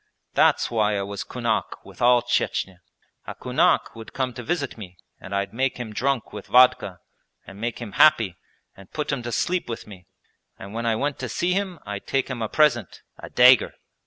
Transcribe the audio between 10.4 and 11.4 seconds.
and when I went to